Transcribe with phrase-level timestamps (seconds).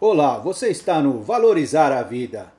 [0.00, 2.52] Olá, você está no Valorizar a Vida.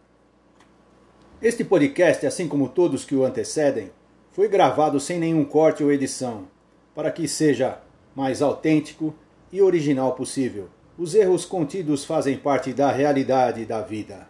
[1.41, 3.91] Este podcast, assim como todos que o antecedem,
[4.29, 6.49] foi gravado sem nenhum corte ou edição,
[6.93, 7.79] para que seja
[8.13, 9.15] mais autêntico
[9.53, 10.67] e original possível.
[10.97, 14.27] Os erros contidos fazem parte da realidade da vida.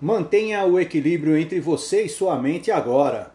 [0.00, 3.32] Mantenha o equilíbrio entre você e sua mente agora.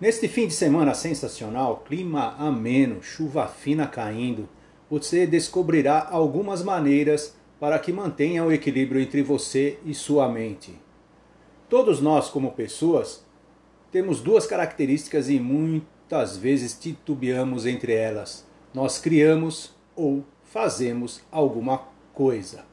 [0.00, 4.48] Neste fim de semana sensacional, clima ameno, chuva fina caindo,
[4.90, 10.74] você descobrirá algumas maneiras para que mantenha o equilíbrio entre você e sua mente.
[11.68, 13.24] Todos nós, como pessoas,
[13.92, 18.44] temos duas características e muitas vezes titubeamos entre elas.
[18.74, 22.64] Nós criamos ou fazemos alguma coisa.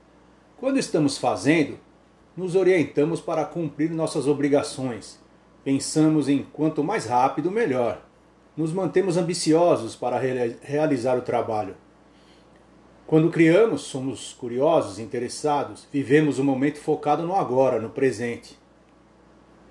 [0.57, 1.77] Quando estamos fazendo,
[2.35, 5.19] nos orientamos para cumprir nossas obrigações.
[5.63, 8.01] Pensamos em quanto mais rápido, melhor.
[8.55, 11.75] Nos mantemos ambiciosos para realizar o trabalho.
[13.07, 18.59] Quando criamos, somos curiosos, interessados, vivemos o momento focado no agora, no presente.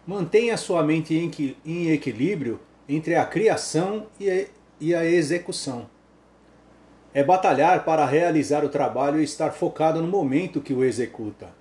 [0.07, 1.15] Mantenha sua mente
[1.67, 4.07] em equilíbrio entre a criação
[4.81, 5.87] e a execução.
[7.13, 11.55] É batalhar para realizar o trabalho e estar focado no momento que o executa.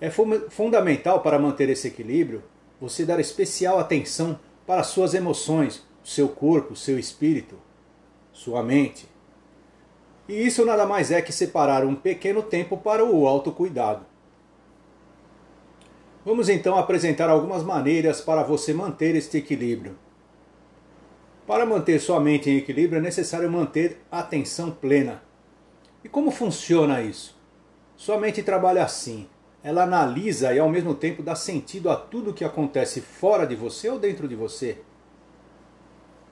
[0.00, 2.42] É fundamental para manter esse equilíbrio
[2.80, 7.56] você dar especial atenção para suas emoções, seu corpo, seu espírito,
[8.32, 9.06] sua mente.
[10.28, 14.04] E isso nada mais é que separar um pequeno tempo para o autocuidado.
[16.24, 19.96] Vamos então apresentar algumas maneiras para você manter este equilíbrio.
[21.46, 25.22] Para manter sua mente em equilíbrio é necessário manter a atenção plena.
[26.04, 27.34] E como funciona isso?
[27.96, 29.26] Sua mente trabalha assim.
[29.64, 33.88] Ela analisa e ao mesmo tempo dá sentido a tudo que acontece fora de você
[33.88, 34.78] ou dentro de você.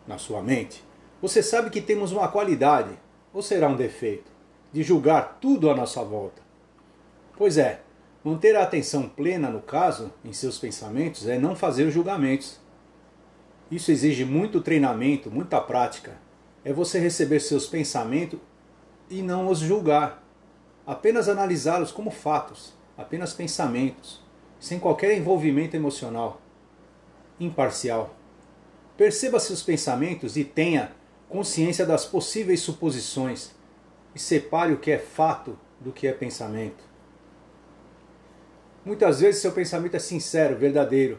[0.07, 0.85] Na sua mente,
[1.21, 2.91] você sabe que temos uma qualidade,
[3.37, 4.33] ou será um defeito,
[4.73, 6.41] de julgar tudo à nossa volta?
[7.37, 7.83] Pois é,
[8.25, 12.59] manter a atenção plena, no caso, em seus pensamentos, é não fazer julgamentos.
[13.71, 16.17] Isso exige muito treinamento, muita prática.
[16.65, 18.41] É você receber seus pensamentos
[19.11, 20.25] e não os julgar,
[20.87, 24.25] apenas analisá-los como fatos, apenas pensamentos,
[24.59, 26.41] sem qualquer envolvimento emocional.
[27.39, 28.17] Imparcial.
[28.97, 30.93] Perceba seus pensamentos e tenha
[31.37, 33.55] consciência das possíveis suposições
[34.15, 36.83] e separe o que é fato do que é pensamento.
[38.83, 41.19] Muitas vezes seu pensamento é sincero, verdadeiro,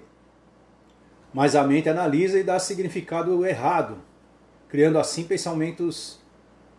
[1.32, 4.00] mas a mente analisa e dá significado errado,
[4.68, 6.20] criando assim pensamentos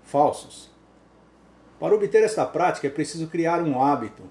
[0.02, 0.68] falsos.
[1.78, 4.24] Para obter esta prática é preciso criar um hábito.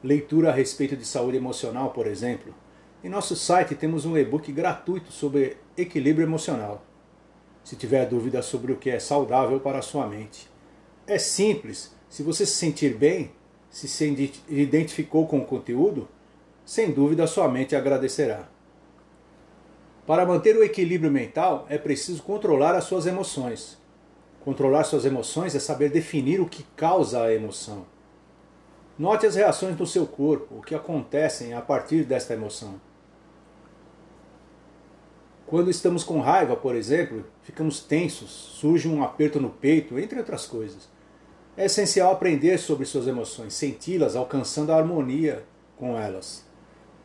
[0.00, 2.54] Leitura a respeito de saúde emocional, por exemplo.
[3.02, 6.85] Em nosso site temos um e-book gratuito sobre equilíbrio emocional
[7.66, 10.48] se tiver dúvida sobre o que é saudável para a sua mente.
[11.04, 13.32] É simples, se você se sentir bem,
[13.68, 14.06] se se
[14.48, 16.06] identificou com o conteúdo,
[16.64, 18.48] sem dúvida sua mente agradecerá.
[20.06, 23.76] Para manter o equilíbrio mental, é preciso controlar as suas emoções.
[24.44, 27.84] Controlar suas emoções é saber definir o que causa a emoção.
[28.96, 32.80] Note as reações do seu corpo, o que acontecem a partir desta emoção.
[35.46, 40.44] Quando estamos com raiva, por exemplo, ficamos tensos, surge um aperto no peito, entre outras
[40.44, 40.88] coisas.
[41.56, 45.44] É essencial aprender sobre suas emoções, senti-las alcançando a harmonia
[45.76, 46.44] com elas.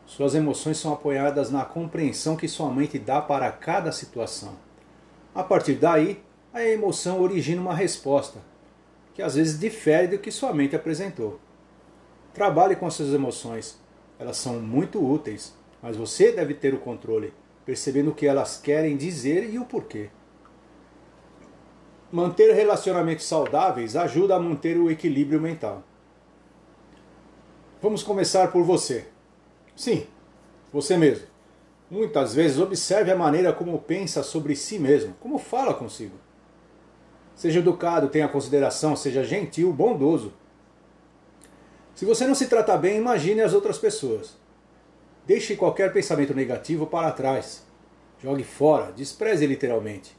[0.04, 4.56] Suas emoções são apoiadas na compreensão que sua mente dá para cada situação.
[5.32, 6.20] A partir daí,
[6.52, 8.40] a emoção origina uma resposta,
[9.14, 11.38] que às vezes difere do que sua mente apresentou.
[12.34, 13.78] Trabalhe com suas emoções,
[14.18, 17.32] elas são muito úteis, mas você deve ter o controle
[17.64, 20.10] percebendo o que elas querem dizer e o porquê.
[22.10, 25.82] Manter relacionamentos saudáveis ajuda a manter o equilíbrio mental.
[27.80, 29.06] Vamos começar por você.
[29.74, 30.06] Sim,
[30.72, 31.26] você mesmo.
[31.90, 36.16] Muitas vezes observe a maneira como pensa sobre si mesmo, como fala consigo.
[37.34, 40.32] Seja educado, tenha consideração, seja gentil, bondoso.
[41.94, 44.36] Se você não se trata bem, imagine as outras pessoas.
[45.24, 47.64] Deixe qualquer pensamento negativo para trás.
[48.20, 50.16] Jogue fora, despreze literalmente.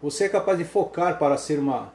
[0.00, 1.92] Você é capaz de focar para ser uma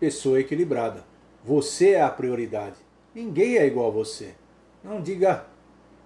[0.00, 1.04] pessoa equilibrada.
[1.44, 2.76] Você é a prioridade.
[3.14, 4.34] Ninguém é igual a você.
[4.82, 5.44] Não diga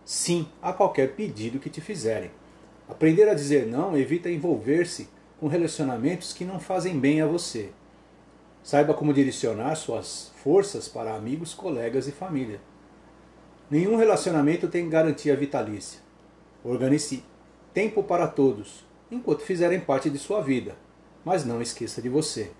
[0.04, 2.30] sim a qualquer pedido que te fizerem.
[2.88, 5.08] Aprender a dizer não evita envolver-se
[5.38, 7.70] com relacionamentos que não fazem bem a você.
[8.64, 12.60] Saiba como direcionar suas forças para amigos, colegas e família.
[13.70, 16.00] Nenhum relacionamento tem garantia vitalícia.
[16.64, 17.22] Organize
[17.74, 20.74] tempo para todos, enquanto fizerem parte de sua vida,
[21.22, 22.50] mas não esqueça de você.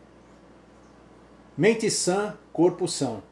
[1.56, 3.22] Mente sã, corpo são.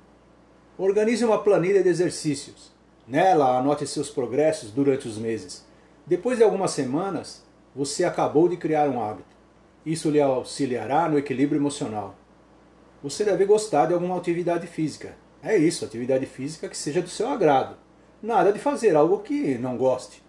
[0.78, 2.72] Organize uma planilha de exercícios.
[3.06, 5.64] Nela, anote seus progressos durante os meses.
[6.06, 7.44] Depois de algumas semanas,
[7.74, 9.36] você acabou de criar um hábito.
[9.84, 12.14] Isso lhe auxiliará no equilíbrio emocional.
[13.02, 15.14] Você deve gostar de alguma atividade física.
[15.42, 17.76] É isso, atividade física que seja do seu agrado.
[18.22, 20.22] Nada de fazer algo que não goste.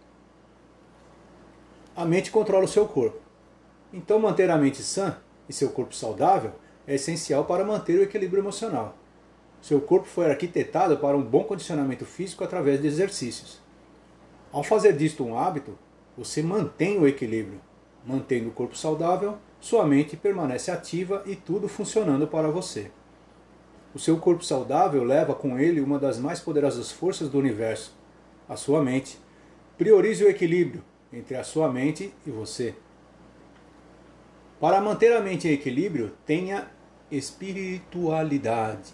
[1.95, 3.19] A mente controla o seu corpo.
[3.91, 5.17] Então, manter a mente sã
[5.49, 6.51] e seu corpo saudável
[6.85, 8.95] é essencial para manter o equilíbrio emocional.
[9.61, 13.59] Seu corpo foi arquitetado para um bom condicionamento físico através de exercícios.
[14.51, 15.77] Ao fazer disto um hábito,
[16.17, 17.59] você mantém o equilíbrio.
[18.05, 22.91] Mantendo o corpo saudável, sua mente permanece ativa e tudo funcionando para você.
[23.93, 27.95] O seu corpo saudável leva com ele uma das mais poderosas forças do universo,
[28.47, 29.17] a sua mente.
[29.77, 32.75] Priorize o equilíbrio entre a sua mente e você.
[34.59, 36.67] Para manter a mente em equilíbrio, tenha
[37.11, 38.93] espiritualidade.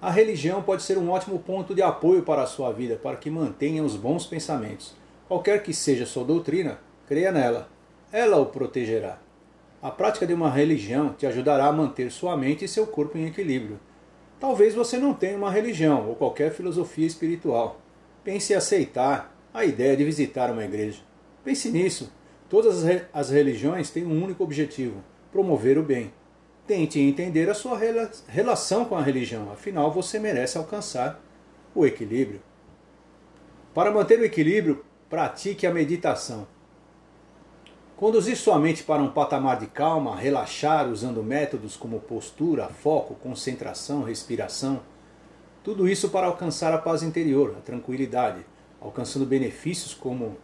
[0.00, 3.30] A religião pode ser um ótimo ponto de apoio para a sua vida, para que
[3.30, 4.94] mantenha os bons pensamentos.
[5.28, 7.68] Qualquer que seja sua doutrina, creia nela.
[8.10, 9.18] Ela o protegerá.
[9.82, 13.26] A prática de uma religião te ajudará a manter sua mente e seu corpo em
[13.26, 13.80] equilíbrio.
[14.38, 17.80] Talvez você não tenha uma religião ou qualquer filosofia espiritual.
[18.22, 21.00] Pense em aceitar a ideia de visitar uma igreja.
[21.44, 22.12] Pense nisso.
[22.48, 25.02] Todas as religiões têm um único objetivo:
[25.32, 26.12] promover o bem.
[26.64, 27.76] Tente entender a sua
[28.28, 31.20] relação com a religião, afinal você merece alcançar
[31.74, 32.40] o equilíbrio.
[33.74, 36.46] Para manter o equilíbrio, pratique a meditação.
[38.02, 44.02] Conduzir sua mente para um patamar de calma, relaxar usando métodos como postura, foco, concentração,
[44.02, 44.80] respiração,
[45.62, 48.44] tudo isso para alcançar a paz interior, a tranquilidade,
[48.80, 50.36] alcançando benefícios como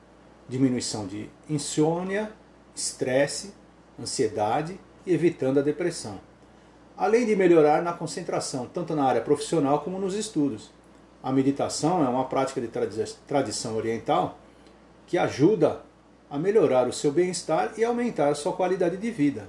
[0.49, 2.31] diminuição de insônia,
[2.77, 3.53] estresse,
[4.01, 6.21] ansiedade e evitando a depressão.
[6.97, 10.71] Além de melhorar na concentração, tanto na área profissional como nos estudos.
[11.21, 12.69] A meditação é uma prática de
[13.27, 14.39] tradição oriental
[15.09, 15.88] que ajuda
[16.31, 19.49] a melhorar o seu bem-estar e aumentar a sua qualidade de vida.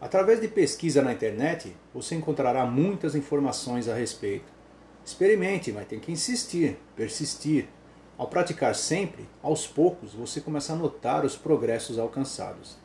[0.00, 4.52] Através de pesquisa na internet, você encontrará muitas informações a respeito.
[5.04, 7.68] Experimente, mas tem que insistir, persistir.
[8.18, 12.76] Ao praticar sempre, aos poucos, você começa a notar os progressos alcançados.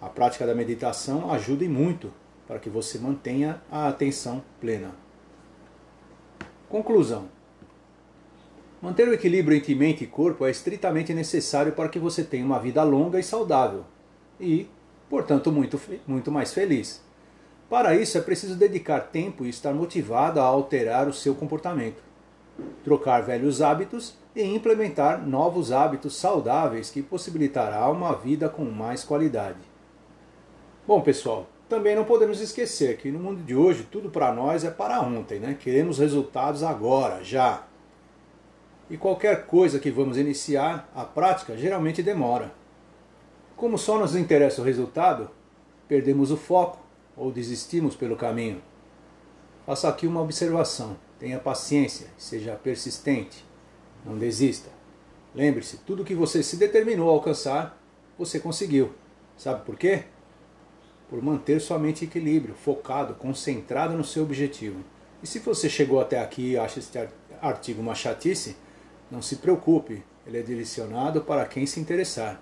[0.00, 2.12] A prática da meditação ajuda e muito
[2.46, 4.94] para que você mantenha a atenção plena.
[6.68, 7.28] Conclusão:
[8.80, 12.58] Manter o equilíbrio entre mente e corpo é estritamente necessário para que você tenha uma
[12.58, 13.84] vida longa e saudável
[14.38, 14.68] e,
[15.08, 17.02] portanto, muito, muito mais feliz.
[17.70, 22.02] Para isso é preciso dedicar tempo e estar motivado a alterar o seu comportamento,
[22.84, 29.58] trocar velhos hábitos e implementar novos hábitos saudáveis que possibilitará uma vida com mais qualidade.
[30.86, 34.70] Bom, pessoal, também não podemos esquecer que no mundo de hoje tudo para nós é
[34.70, 35.56] para ontem, né?
[35.58, 37.64] Queremos resultados agora, já.
[38.88, 42.52] E qualquer coisa que vamos iniciar, a prática geralmente demora.
[43.56, 45.30] Como só nos interessa o resultado,
[45.88, 46.78] perdemos o foco
[47.16, 48.62] ou desistimos pelo caminho.
[49.64, 50.96] Faça aqui uma observação.
[51.18, 53.44] Tenha paciência, seja persistente.
[54.04, 54.70] Não desista.
[55.34, 57.80] Lembre-se, tudo que você se determinou a alcançar,
[58.16, 58.92] você conseguiu.
[59.36, 60.04] Sabe por quê?
[61.08, 64.80] por manter sua mente em equilíbrio, focado, concentrado no seu objetivo.
[65.22, 66.98] E se você chegou até aqui e acha este
[67.40, 68.56] artigo uma chatice,
[69.10, 72.40] não se preocupe, ele é direcionado para quem se interessar.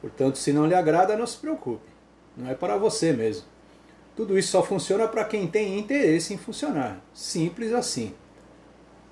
[0.00, 1.88] Portanto, se não lhe agrada, não se preocupe,
[2.36, 3.44] não é para você mesmo.
[4.16, 8.14] Tudo isso só funciona para quem tem interesse em funcionar, simples assim.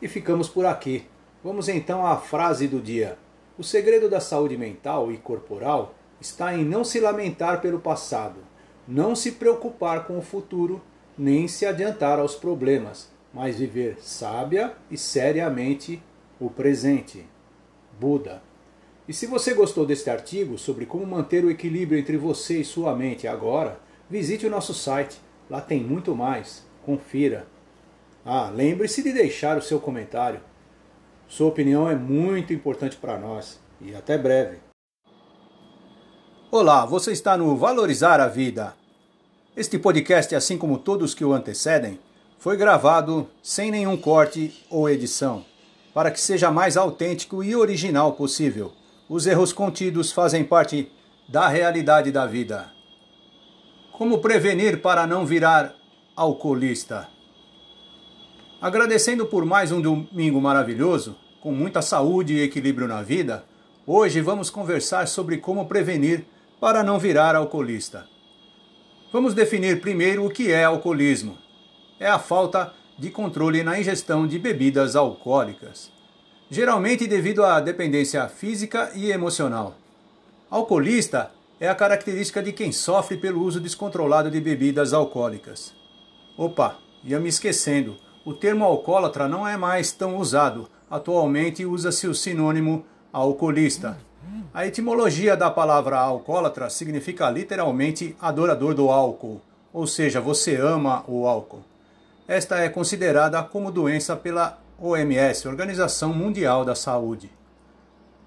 [0.00, 1.06] E ficamos por aqui.
[1.42, 3.18] Vamos então à frase do dia.
[3.58, 8.40] O segredo da saúde mental e corporal está em não se lamentar pelo passado,
[8.88, 10.82] não se preocupar com o futuro,
[11.16, 16.02] nem se adiantar aos problemas, mas viver sábia e seriamente
[16.46, 17.24] o presente.
[17.98, 18.42] Buda.
[19.08, 22.94] E se você gostou deste artigo sobre como manter o equilíbrio entre você e sua
[22.94, 23.78] mente agora,
[24.10, 25.18] visite o nosso site.
[25.48, 26.64] Lá tem muito mais.
[26.84, 27.46] Confira.
[28.24, 30.40] Ah, lembre-se de deixar o seu comentário.
[31.28, 33.60] Sua opinião é muito importante para nós.
[33.80, 34.58] E até breve.
[36.50, 38.74] Olá, você está no Valorizar a Vida.
[39.56, 41.98] Este podcast, assim como todos que o antecedem,
[42.38, 45.44] foi gravado sem nenhum corte ou edição,
[45.94, 48.72] para que seja mais autêntico e original possível.
[49.08, 50.90] Os erros contidos fazem parte
[51.28, 52.68] da realidade da vida.
[53.92, 55.72] Como prevenir para não virar
[56.16, 57.08] alcoolista?
[58.60, 63.44] Agradecendo por mais um domingo maravilhoso, com muita saúde e equilíbrio na vida,
[63.86, 66.24] hoje vamos conversar sobre como prevenir
[66.60, 68.08] para não virar alcoolista.
[69.12, 71.38] Vamos definir primeiro o que é alcoolismo.
[72.00, 75.90] É a falta de controle na ingestão de bebidas alcoólicas,
[76.50, 79.74] geralmente devido à dependência física e emocional.
[80.50, 85.74] Alcoolista é a característica de quem sofre pelo uso descontrolado de bebidas alcoólicas.
[86.36, 87.96] Opa, ia me esquecendo.
[88.24, 90.68] O termo alcoólatra não é mais tão usado.
[90.90, 93.98] Atualmente usa-se o sinônimo alcoolista.
[94.52, 99.40] A etimologia da palavra alcoólatra significa literalmente adorador do álcool,
[99.72, 101.73] ou seja, você ama o álcool.
[102.26, 107.30] Esta é considerada como doença pela OMS, Organização Mundial da Saúde.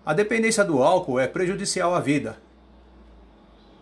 [0.05, 2.37] A dependência do álcool é prejudicial à vida.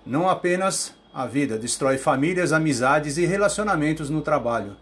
[0.05, 4.77] Não apenas a vida, destrói famílias, amizades e relacionamentos no trabalho.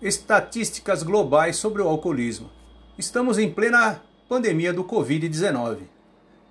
[0.00, 2.50] Estatísticas globais sobre o alcoolismo.
[2.96, 5.78] Estamos em plena pandemia do Covid-19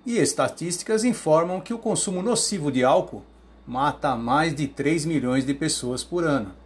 [0.04, 3.24] e estatísticas informam que o consumo nocivo de álcool
[3.66, 6.59] mata mais de 3 milhões de pessoas por ano.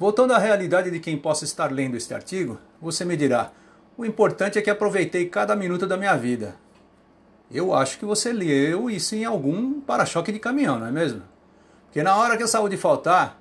[0.00, 3.52] Voltando à realidade de quem possa estar lendo este artigo, você me dirá:
[3.98, 6.56] o importante é que aproveitei cada minuto da minha vida.
[7.52, 11.22] Eu acho que você leu isso em algum para-choque de caminhão, não é mesmo?
[11.84, 13.38] Porque na hora que a saúde faltar,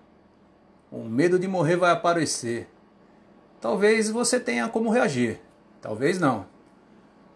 [0.91, 2.67] o medo de morrer vai aparecer.
[3.61, 5.39] Talvez você tenha como reagir,
[5.79, 6.45] talvez não.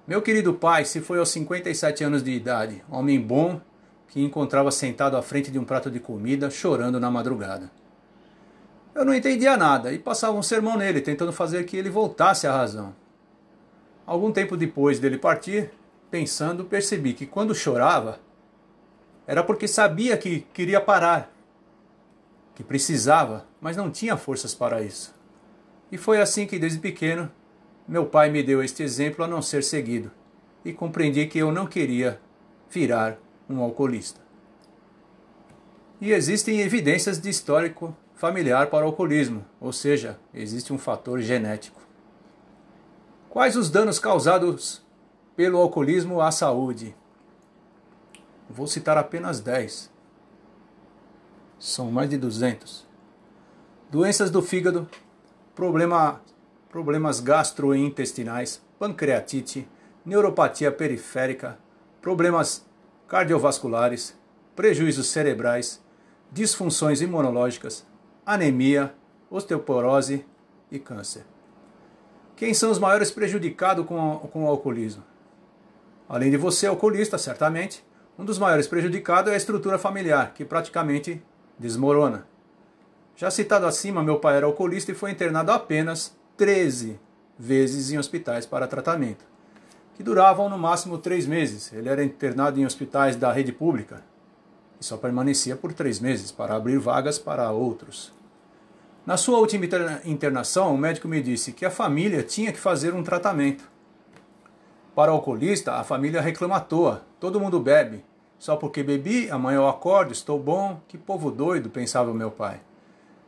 [0.06, 3.62] Meu querido pai se foi aos 57 anos de idade, homem bom
[4.10, 7.72] que encontrava sentado à frente de um prato de comida, chorando na madrugada.
[8.96, 12.56] Eu não entendia nada e passava um sermão nele, tentando fazer que ele voltasse à
[12.56, 12.96] razão.
[14.06, 15.72] Algum tempo depois dele partir,
[16.12, 18.20] pensando, percebi que quando chorava,
[19.26, 21.32] era porque sabia que queria parar,
[22.54, 25.16] que precisava, mas não tinha forças para isso.
[25.92, 27.32] E foi assim que, desde pequeno,
[27.88, 30.12] meu pai me deu este exemplo a não ser seguido
[30.64, 32.20] e compreendi que eu não queria
[32.70, 33.18] virar
[33.50, 34.22] um alcoolista.
[36.00, 41.82] E existem evidências de histórico familiar para o alcoolismo, ou seja, existe um fator genético.
[43.30, 44.82] Quais os danos causados
[45.36, 46.96] pelo alcoolismo à saúde?
[48.50, 49.92] Vou citar apenas 10.
[51.60, 52.88] São mais de 200.
[53.92, 54.88] Doenças do fígado,
[55.54, 56.22] problema
[56.70, 59.68] problemas gastrointestinais, pancreatite,
[60.06, 61.60] neuropatia periférica,
[62.02, 62.66] problemas
[63.06, 64.18] cardiovasculares,
[64.56, 65.84] prejuízos cerebrais,
[66.32, 67.86] disfunções imunológicas,
[68.26, 68.94] anemia,
[69.30, 70.26] osteoporose
[70.72, 71.26] e câncer.
[72.36, 75.04] Quem são os maiores prejudicados com, com o alcoolismo?
[76.08, 77.86] Além de você, alcoolista, certamente,
[78.18, 81.22] um dos maiores prejudicados é a estrutura familiar, que praticamente
[81.58, 82.28] desmorona.
[83.16, 87.00] Já citado acima, meu pai era alcoolista e foi internado apenas 13
[87.38, 89.26] vezes em hospitais para tratamento,
[89.96, 91.72] que duravam no máximo três meses.
[91.74, 94.04] Ele era internado em hospitais da rede pública
[94.80, 98.14] e só permanecia por três meses para abrir vagas para outros.
[99.06, 99.66] Na sua última
[100.06, 103.70] internação, o médico me disse que a família tinha que fazer um tratamento.
[104.96, 107.04] Para o alcoolista, a família reclama à toa.
[107.20, 108.06] Todo mundo bebe.
[108.40, 110.80] Só porque bebi, amanhã eu acordo, estou bom.
[110.88, 112.62] Que povo doido, pensava o meu pai.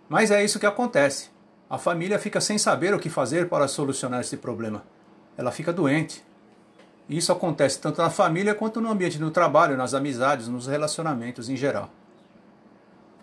[0.08, 1.30] Mas é isso que acontece.
[1.70, 4.84] A família fica sem saber o que fazer para solucionar esse problema.
[5.36, 6.24] Ela fica doente.
[7.08, 11.56] Isso acontece tanto na família quanto no ambiente do trabalho, nas amizades, nos relacionamentos em
[11.56, 11.90] geral.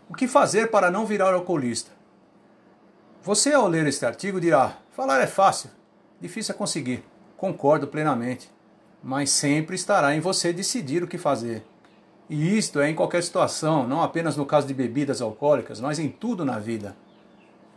[0.08, 1.90] O que fazer para não virar alcoolista?
[3.22, 5.70] Você, ao ler este artigo, dirá: falar é fácil,
[6.20, 7.04] difícil é conseguir.
[7.36, 8.50] Concordo plenamente.
[9.02, 11.64] Mas sempre estará em você decidir o que fazer.
[12.30, 16.08] E isto é em qualquer situação, não apenas no caso de bebidas alcoólicas, mas em
[16.08, 16.96] tudo na vida.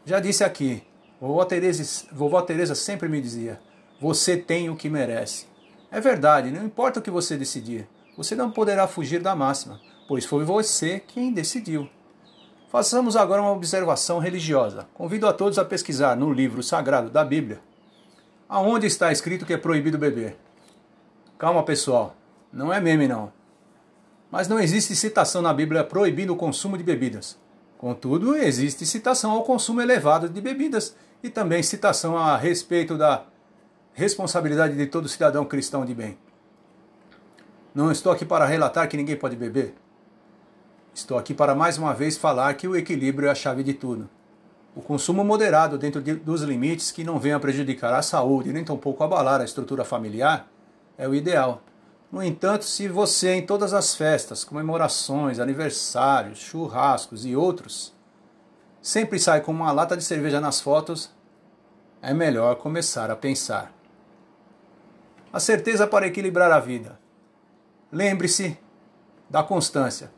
[0.06, 0.84] Já disse aqui,
[1.20, 3.60] vovó Teresa, vovó Teresa sempre me dizia:
[4.00, 5.48] você tem o que merece.
[5.96, 7.88] É verdade, não importa o que você decidir,
[8.18, 11.90] você não poderá fugir da máxima, pois foi você quem decidiu.
[12.70, 14.86] Façamos agora uma observação religiosa.
[14.94, 17.62] Convido a todos a pesquisar no livro sagrado da Bíblia
[18.50, 20.36] aonde está escrito que é proibido beber.
[21.38, 22.14] Calma, pessoal,
[22.52, 23.32] não é meme não.
[24.30, 27.38] Mas não existe citação na Bíblia proibindo o consumo de bebidas.
[27.78, 33.24] Contudo, existe citação ao consumo elevado de bebidas e também citação a respeito da
[33.96, 36.18] responsabilidade de todo cidadão cristão de bem.
[37.74, 39.74] Não estou aqui para relatar que ninguém pode beber.
[40.94, 44.10] Estou aqui para mais uma vez falar que o equilíbrio é a chave de tudo.
[44.76, 49.02] O consumo moderado dentro de, dos limites que não venha prejudicar a saúde nem tampouco
[49.02, 50.46] abalar a estrutura familiar
[50.98, 51.62] é o ideal.
[52.12, 57.94] No entanto, se você em todas as festas, comemorações, aniversários, churrascos e outros
[58.82, 61.10] sempre sai com uma lata de cerveja nas fotos,
[62.02, 63.74] é melhor começar a pensar.
[65.36, 66.98] A certeza para equilibrar a vida.
[67.92, 68.58] Lembre-se
[69.30, 70.10] da constância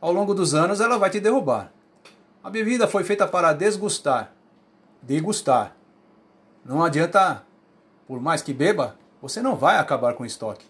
[0.00, 1.72] ao longo dos anos ela vai te derrubar.
[2.42, 4.32] A bebida foi feita para desgustar,
[5.00, 5.76] degustar.
[6.64, 7.44] Não adianta,
[8.08, 10.66] por mais que beba, você não vai acabar com o estoque.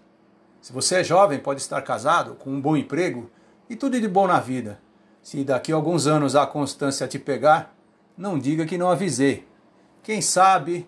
[0.61, 3.31] Se você é jovem, pode estar casado, com um bom emprego
[3.67, 4.79] e tudo de bom na vida.
[5.23, 7.75] Se daqui a alguns anos a constância te pegar,
[8.15, 9.49] não diga que não avisei.
[10.03, 10.87] Quem sabe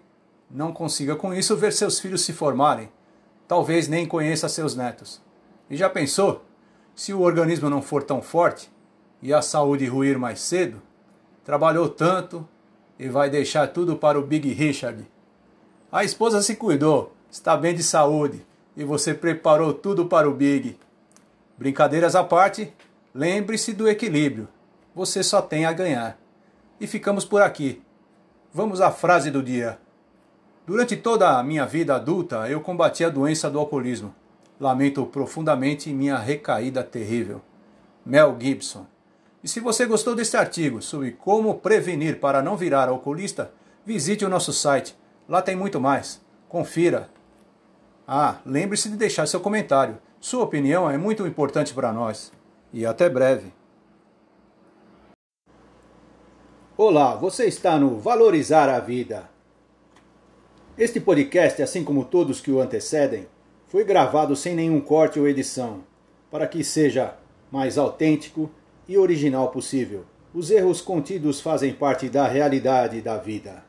[0.51, 2.98] não consiga com isso ver seus filhos se formarem.
[3.49, 5.23] Talvez nem conheça seus netos.
[5.71, 6.45] E já pensou?
[6.95, 8.71] Se o organismo não for tão forte
[9.23, 10.83] e a saúde ruir mais cedo,
[11.45, 12.47] trabalhou tanto
[12.99, 15.09] e vai deixar tudo para o Big Richard.
[15.91, 18.45] A esposa se cuidou, está bem de saúde
[18.77, 20.79] e você preparou tudo para o Big.
[21.57, 22.73] Brincadeiras à parte,
[23.15, 24.47] lembre-se do equilíbrio.
[24.95, 26.19] Você só tem a ganhar.
[26.79, 27.83] E ficamos por aqui.
[28.53, 29.79] Vamos à frase do dia.
[30.69, 34.15] Durante toda a minha vida adulta, eu combati a doença do alcoolismo.
[34.61, 37.41] Lamento profundamente minha recaída terrível.
[38.05, 38.85] Mel Gibson.
[39.43, 43.51] E se você gostou deste artigo sobre como prevenir para não virar alcoolista,
[43.83, 44.95] visite o nosso site.
[45.27, 46.21] Lá tem muito mais.
[46.51, 47.09] Confira.
[48.07, 49.97] Ah, lembre-se de deixar seu comentário.
[50.21, 52.31] Sua opinião é muito importante para nós.
[52.75, 53.55] E até breve.
[56.77, 59.38] Olá, você está no Valorizar a Vida.
[60.79, 63.27] Este podcast, assim como todos que o antecedem,
[63.67, 65.81] foi gravado sem nenhum corte ou edição,
[66.31, 67.17] para que seja
[67.51, 68.49] mais autêntico
[68.87, 70.05] e original possível.
[70.33, 73.65] Os erros contidos fazem parte da realidade da vida.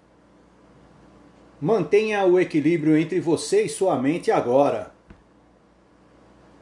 [1.60, 4.93] Mantenha o equilíbrio entre você e sua mente agora.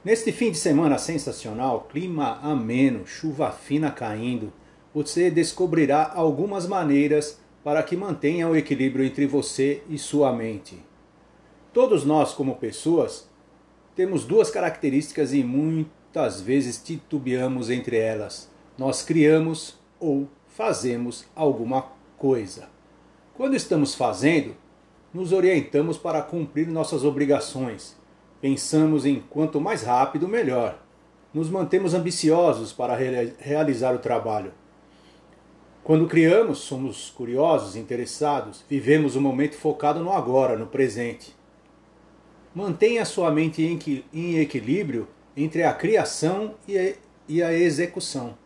[0.01, 4.53] Neste fim de semana sensacional, clima ameno, chuva fina caindo,
[4.93, 10.81] você descobrirá algumas maneiras para que mantenha o equilíbrio entre você e sua mente.
[11.73, 13.29] Todos nós, como pessoas,
[13.93, 18.49] temos duas características e muitas vezes titubeamos entre elas.
[18.77, 21.81] Nós criamos ou fazemos alguma
[22.17, 22.69] coisa.
[23.33, 24.55] Quando estamos fazendo,
[25.13, 27.97] nos orientamos para cumprir nossas obrigações.
[28.39, 30.81] Pensamos em quanto mais rápido, melhor.
[31.33, 34.53] Nos mantemos ambiciosos para realizar o trabalho.
[35.87, 41.33] Quando criamos, somos curiosos, interessados, vivemos o momento focado no agora, no presente.
[42.53, 43.63] Mantenha sua mente
[44.13, 46.55] em equilíbrio entre a criação
[47.25, 48.37] e a execução.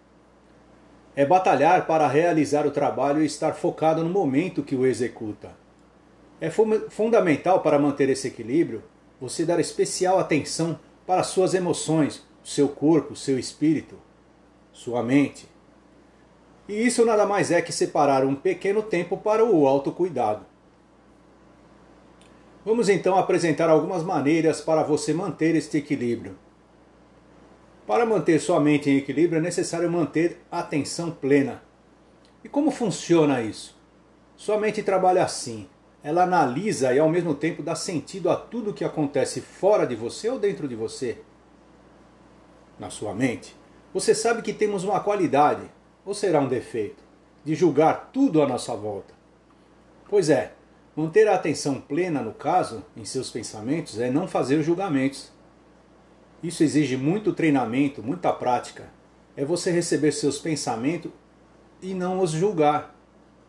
[1.15, 5.49] É batalhar para realizar o trabalho e estar focado no momento que o executa.
[6.39, 6.51] É
[6.91, 8.83] fundamental para manter esse equilíbrio
[9.19, 13.95] você dar especial atenção para suas emoções, seu corpo, seu espírito,
[14.71, 15.49] sua mente.
[16.67, 20.45] E isso nada mais é que separar um pequeno tempo para o autocuidado.
[22.63, 26.37] Vamos então apresentar algumas maneiras para você manter este equilíbrio.
[27.87, 31.63] Para manter sua mente em equilíbrio é necessário manter a atenção plena.
[32.43, 33.75] E como funciona isso?
[34.37, 35.67] Sua mente trabalha assim.
[36.03, 40.29] Ela analisa e ao mesmo tempo dá sentido a tudo que acontece fora de você
[40.29, 41.17] ou dentro de você.
[42.79, 43.55] Na sua mente,
[43.93, 45.69] você sabe que temos uma qualidade,
[46.05, 47.03] ou será um defeito,
[47.43, 49.13] de julgar tudo à nossa volta.
[50.09, 50.53] Pois é,
[50.95, 55.31] manter a atenção plena no caso, em seus pensamentos, é não fazer julgamentos.
[56.43, 58.89] Isso exige muito treinamento, muita prática.
[59.35, 61.11] É você receber seus pensamentos
[61.81, 62.95] e não os julgar.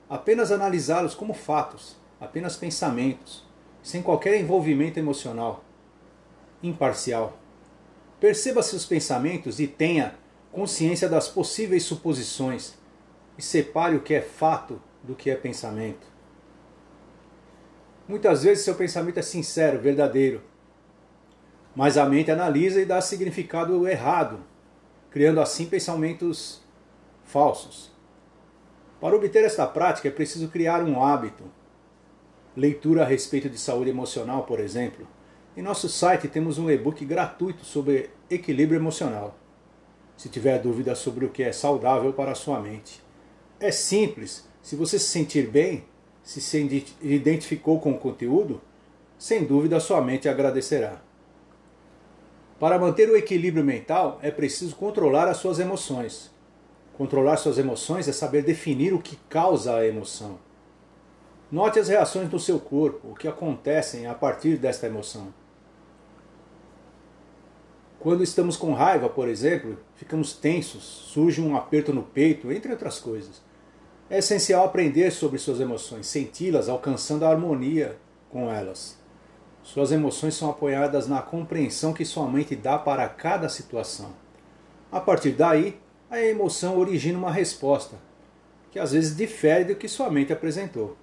[0.09, 3.45] Apenas analisá-los como fatos, apenas pensamentos,
[3.83, 5.65] sem qualquer envolvimento emocional.
[6.62, 7.38] Imparcial.
[8.21, 10.15] Perceba seus pensamentos e tenha
[10.53, 12.75] consciência das possíveis suposições
[13.37, 16.07] e separe o que é fato do que é pensamento.
[18.07, 20.43] Muitas vezes seu pensamento é sincero, verdadeiro,
[21.75, 24.41] mas a mente analisa e dá significado errado,
[25.11, 26.61] criando assim pensamentos
[27.25, 27.91] falsos.
[29.01, 31.45] Para obter esta prática é preciso criar um hábito.
[32.55, 35.09] Leitura a respeito de saúde emocional, por exemplo.
[35.57, 39.38] Em nosso site temos um e-book gratuito sobre equilíbrio emocional.
[40.22, 43.02] Se tiver dúvida sobre o que é saudável para a sua mente.
[43.58, 44.48] É simples.
[44.62, 45.85] Se você se sentir bem,
[46.22, 48.61] se se identificou com o conteúdo,
[49.18, 51.02] sem dúvida sua mente agradecerá.
[52.61, 56.30] Para manter o equilíbrio mental, é preciso controlar as suas emoções.
[56.96, 60.38] Controlar suas emoções é saber definir o que causa a emoção.
[61.50, 65.35] Note as reações do seu corpo, o que acontecem a partir desta emoção.
[68.03, 72.99] Quando estamos com raiva, por exemplo, ficamos tensos, surge um aperto no peito, entre outras
[72.99, 73.41] coisas.
[74.11, 77.97] É essencial aprender sobre suas emoções, senti-las, alcançando a harmonia
[78.29, 78.99] com elas.
[79.62, 84.11] Suas emoções são apoiadas na compreensão que sua mente dá para cada situação.
[84.91, 87.95] A partir daí, a emoção origina uma resposta,
[88.73, 90.97] que às vezes difere do que sua mente apresentou.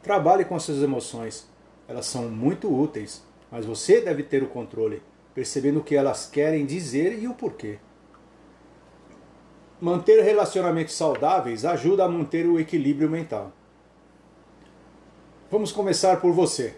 [0.00, 1.50] Trabalhe com suas emoções,
[1.88, 5.02] elas são muito úteis, mas você deve ter o controle,
[5.34, 7.78] percebendo o que elas querem dizer e o porquê.
[9.80, 13.52] Manter relacionamentos saudáveis ajuda a manter o equilíbrio mental.
[15.50, 16.76] Vamos começar por você.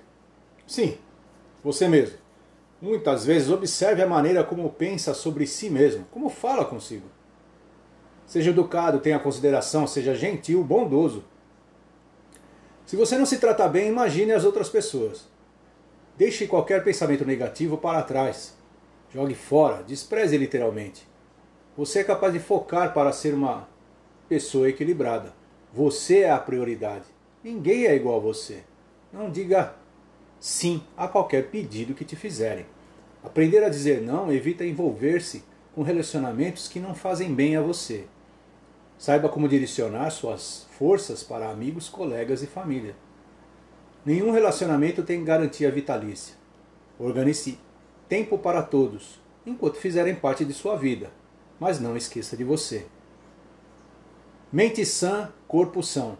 [0.66, 0.98] Sim,
[1.62, 2.18] você mesmo.
[2.80, 7.06] Muitas vezes observe a maneira como pensa sobre si mesmo, como fala consigo.
[8.26, 11.24] Seja educado, tenha consideração, seja gentil, bondoso.
[12.84, 15.26] Se você não se trata bem, imagine as outras pessoas.
[16.16, 18.56] Deixe qualquer pensamento negativo para trás.
[19.12, 21.06] Jogue fora, despreze literalmente.
[21.76, 23.68] Você é capaz de focar para ser uma
[24.28, 25.34] pessoa equilibrada.
[25.74, 27.04] Você é a prioridade.
[27.44, 28.64] Ninguém é igual a você.
[29.12, 29.74] Não diga
[30.40, 32.64] sim a qualquer pedido que te fizerem.
[33.22, 38.06] Aprender a dizer não evita envolver-se com relacionamentos que não fazem bem a você.
[38.96, 42.96] Saiba como direcionar suas forças para amigos, colegas e família.
[44.06, 46.36] Nenhum relacionamento tem garantia vitalícia.
[46.96, 47.58] Organize
[48.08, 51.10] tempo para todos, enquanto fizerem parte de sua vida,
[51.58, 52.86] mas não esqueça de você.
[54.52, 56.16] Mente sã, corpo são.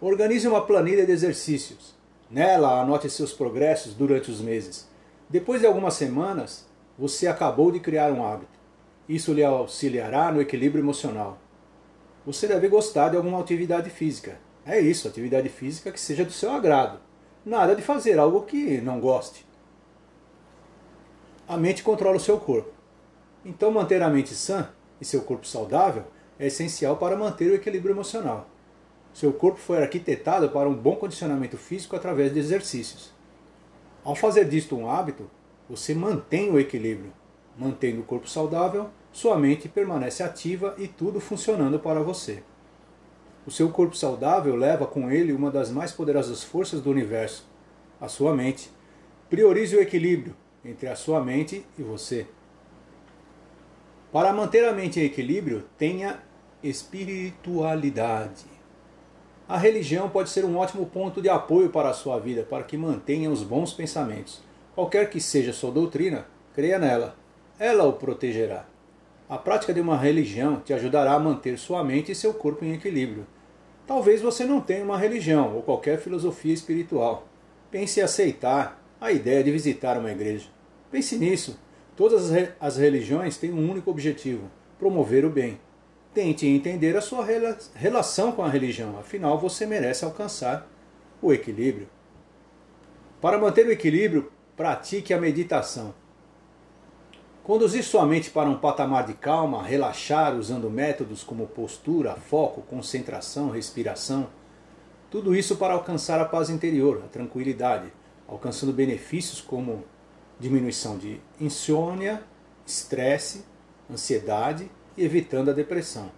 [0.00, 1.92] Organize uma planilha de exercícios.
[2.30, 4.88] Nela, anote seus progressos durante os meses.
[5.28, 8.60] Depois de algumas semanas, você acabou de criar um hábito.
[9.08, 11.36] Isso lhe auxiliará no equilíbrio emocional.
[12.24, 14.38] Você deve gostar de alguma atividade física.
[14.64, 17.00] É isso, atividade física que seja do seu agrado.
[17.44, 19.44] Nada de fazer algo que não goste.
[21.48, 22.70] A mente controla o seu corpo.
[23.44, 24.70] Então, manter a mente sã
[25.00, 26.04] e seu corpo saudável
[26.38, 28.48] é essencial para manter o equilíbrio emocional.
[29.12, 33.12] Seu corpo foi arquitetado para um bom condicionamento físico através de exercícios.
[34.04, 35.28] Ao fazer disto um hábito,
[35.68, 37.12] você mantém o equilíbrio.
[37.58, 42.42] Mantendo o corpo saudável, sua mente permanece ativa e tudo funcionando para você.
[43.46, 47.44] O seu corpo saudável leva com ele uma das mais poderosas forças do universo,
[48.00, 48.70] a sua mente.
[49.28, 52.26] Priorize o equilíbrio entre a sua mente e você.
[54.12, 56.22] Para manter a mente em equilíbrio, tenha
[56.62, 58.44] espiritualidade.
[59.48, 62.76] A religião pode ser um ótimo ponto de apoio para a sua vida, para que
[62.76, 64.40] mantenha os bons pensamentos.
[64.74, 67.16] Qualquer que seja sua doutrina, creia nela.
[67.58, 68.66] Ela o protegerá.
[69.32, 72.74] A prática de uma religião te ajudará a manter sua mente e seu corpo em
[72.74, 73.26] equilíbrio.
[73.86, 77.26] Talvez você não tenha uma religião ou qualquer filosofia espiritual.
[77.70, 80.50] Pense em aceitar a ideia de visitar uma igreja.
[80.90, 81.58] Pense nisso.
[81.96, 85.58] Todas as religiões têm um único objetivo: promover o bem.
[86.12, 87.26] Tente entender a sua
[87.74, 90.70] relação com a religião, afinal você merece alcançar
[91.22, 91.88] o equilíbrio.
[93.18, 96.01] Para manter o equilíbrio, pratique a meditação.
[97.44, 103.50] Conduzir sua mente para um patamar de calma, relaxar usando métodos como postura, foco, concentração,
[103.50, 104.28] respiração,
[105.10, 107.92] tudo isso para alcançar a paz interior, a tranquilidade,
[108.28, 109.84] alcançando benefícios como
[110.38, 112.22] diminuição de insônia,
[112.64, 113.44] estresse,
[113.90, 116.12] ansiedade e evitando a depressão.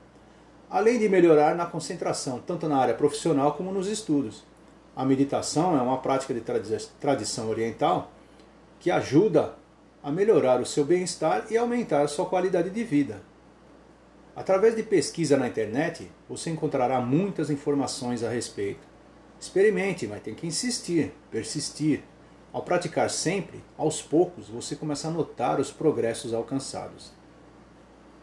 [0.68, 4.44] Além de melhorar na concentração, tanto na área profissional como nos estudos.
[4.94, 6.42] A meditação é uma prática de
[7.00, 8.12] tradição oriental
[8.78, 9.54] que ajuda
[10.04, 13.22] a melhorar o seu bem-estar e aumentar a sua qualidade de vida.
[14.36, 18.86] Através de pesquisa na internet, você encontrará muitas informações a respeito.
[19.40, 22.02] Experimente, mas tem que insistir, persistir.
[22.52, 27.10] Ao praticar sempre, aos poucos, você começa a notar os progressos alcançados.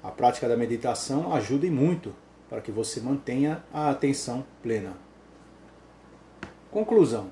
[0.04, 2.14] A prática da meditação ajuda e muito
[2.48, 4.94] para que você mantenha a atenção plena.
[6.70, 7.32] Conclusão: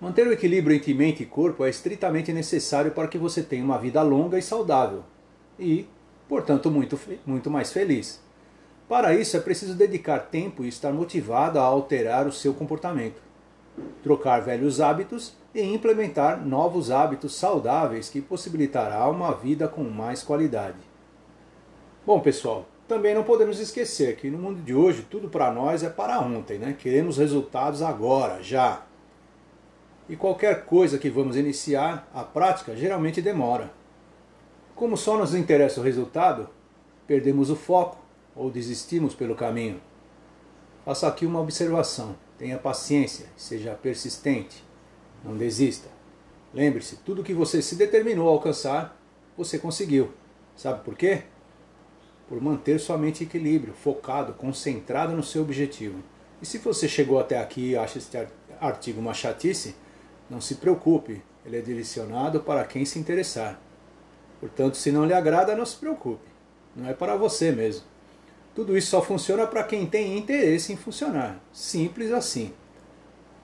[0.00, 3.78] Manter o equilíbrio entre mente e corpo é estritamente necessário para que você tenha uma
[3.78, 5.02] vida longa e saudável
[5.58, 5.88] e,
[6.28, 8.22] portanto, muito, muito mais feliz.
[8.88, 13.20] Para isso é preciso dedicar tempo e estar motivado a alterar o seu comportamento,
[14.02, 20.78] trocar velhos hábitos e implementar novos hábitos saudáveis que possibilitará uma vida com mais qualidade.
[22.06, 25.90] Bom, pessoal, também não podemos esquecer que no mundo de hoje tudo para nós é
[25.90, 26.74] para ontem, né?
[26.78, 28.87] Queremos resultados agora, já.
[30.08, 33.70] E qualquer coisa que vamos iniciar, a prática geralmente demora.
[34.74, 36.48] Como só nos interessa o resultado,
[37.06, 37.98] perdemos o foco
[38.34, 39.80] ou desistimos pelo caminho.
[40.84, 42.16] Faça aqui uma observação.
[42.38, 44.64] Tenha paciência, seja persistente,
[45.24, 45.88] não desista.
[46.54, 48.96] Lembre-se, tudo que você se determinou a alcançar,
[49.36, 50.12] você conseguiu.
[50.56, 51.24] Sabe por quê?
[52.28, 55.98] por manter sua mente em equilíbrio, focado, concentrado no seu objetivo.
[56.42, 58.18] E se você chegou até aqui e acha este
[58.60, 59.74] artigo uma chatice,
[60.28, 63.60] não se preocupe, ele é direcionado para quem se interessar.
[64.40, 66.28] Portanto, se não lhe agrada, não se preocupe,
[66.76, 67.84] não é para você mesmo.
[68.54, 71.40] Tudo isso só funciona para quem tem interesse em funcionar.
[71.52, 72.52] Simples assim.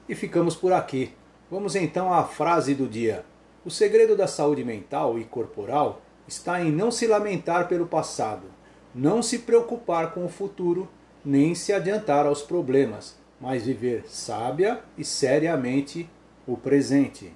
[0.08, 1.12] E ficamos por aqui.
[1.50, 3.24] Vamos então à frase do dia.
[3.64, 8.46] O segredo da saúde mental e corporal está em não se lamentar pelo passado,
[8.94, 10.88] não se preocupar com o futuro,
[11.24, 16.08] nem se adiantar aos problemas, mas viver sábia e seriamente
[16.46, 17.32] o presente.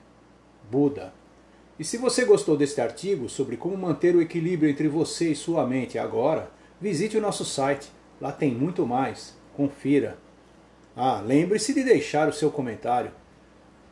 [0.70, 1.12] Buda.
[1.78, 5.66] E se você gostou deste artigo sobre como manter o equilíbrio entre você e sua
[5.66, 7.90] mente agora, visite o nosso site.
[8.20, 9.36] Lá tem muito mais.
[9.56, 10.18] Confira.
[10.96, 13.12] Ah, lembre-se de deixar o seu comentário.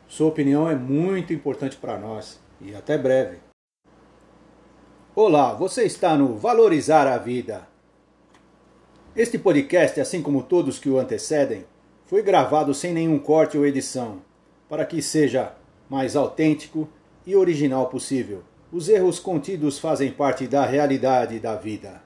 [0.07, 2.39] Sua opinião é muito importante para nós.
[2.59, 3.37] E até breve.
[5.15, 7.67] Olá, você está no Valorizar a Vida.
[9.15, 11.65] Este podcast, assim como todos que o antecedem,
[12.05, 14.21] foi gravado sem nenhum corte ou edição,
[14.69, 15.53] para que seja
[15.89, 16.87] mais autêntico
[17.25, 18.43] e original possível.
[18.71, 22.01] Os erros contidos fazem parte da realidade da vida.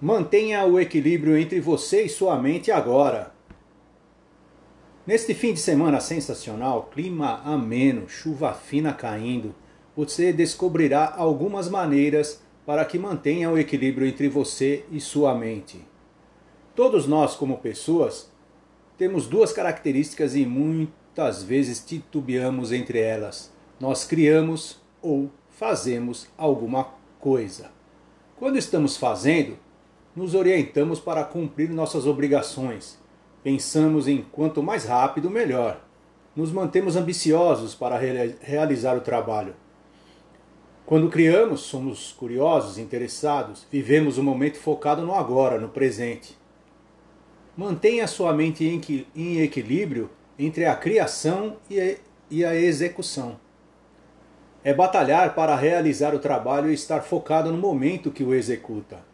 [0.00, 3.32] Mantenha o equilíbrio entre você e sua mente agora.
[5.06, 9.54] Neste fim de semana sensacional, clima ameno, chuva fina caindo,
[9.96, 15.84] você descobrirá algumas maneiras para que mantenha o equilíbrio entre você e sua mente.
[16.74, 18.30] Todos nós, como pessoas,
[19.00, 23.50] temos duas características e muitas vezes titubeamos entre elas.
[23.80, 26.86] Nós criamos ou fazemos alguma
[27.18, 27.70] coisa.
[28.36, 29.56] Quando estamos fazendo,
[30.14, 32.98] nos orientamos para cumprir nossas obrigações.
[33.42, 35.82] Pensamos em quanto mais rápido, melhor.
[36.36, 39.54] Nos mantemos ambiciosos para realizar o trabalho.
[40.84, 46.38] Quando criamos, somos curiosos, interessados, vivemos o um momento focado no agora, no presente.
[47.56, 48.64] Mantenha sua mente
[49.14, 51.56] em equilíbrio entre a criação
[52.30, 53.38] e a execução.
[54.62, 59.04] É batalhar para realizar o trabalho e estar focado no momento que o executa.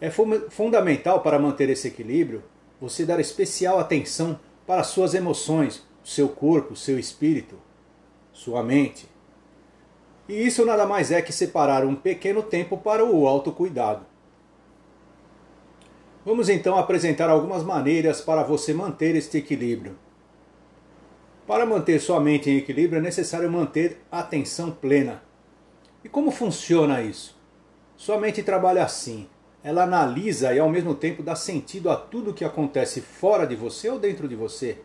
[0.00, 2.42] É fundamental para manter esse equilíbrio
[2.80, 7.56] você dar especial atenção para suas emoções, seu corpo, seu espírito,
[8.32, 9.08] sua mente.
[10.28, 14.04] E isso nada mais é que separar um pequeno tempo para o autocuidado.
[16.24, 19.98] Vamos então apresentar algumas maneiras para você manter este equilíbrio.
[21.46, 25.22] Para manter sua mente em equilíbrio é necessário manter a atenção plena.
[26.04, 27.36] E como funciona isso?
[27.96, 29.28] Sua mente trabalha assim.
[29.64, 33.88] Ela analisa e ao mesmo tempo dá sentido a tudo que acontece fora de você
[33.88, 34.78] ou dentro de você.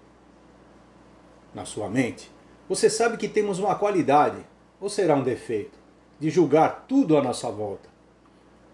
[1.54, 2.32] Na sua mente.
[2.68, 4.46] Você sabe que temos uma qualidade,
[4.80, 5.78] ou será um defeito?
[6.20, 7.90] De julgar tudo à nossa volta?